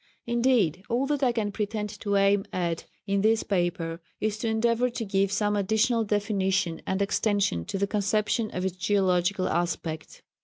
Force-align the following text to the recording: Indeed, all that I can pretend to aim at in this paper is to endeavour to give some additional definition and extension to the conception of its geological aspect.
Indeed, 0.25 0.81
all 0.89 1.05
that 1.05 1.21
I 1.21 1.31
can 1.31 1.51
pretend 1.51 1.91
to 1.99 2.15
aim 2.15 2.43
at 2.51 2.87
in 3.05 3.21
this 3.21 3.43
paper 3.43 4.01
is 4.19 4.39
to 4.39 4.47
endeavour 4.47 4.89
to 4.89 5.05
give 5.05 5.31
some 5.31 5.55
additional 5.55 6.05
definition 6.05 6.81
and 6.87 7.03
extension 7.03 7.65
to 7.65 7.77
the 7.77 7.85
conception 7.85 8.49
of 8.49 8.65
its 8.65 8.77
geological 8.77 9.47
aspect. 9.47 10.23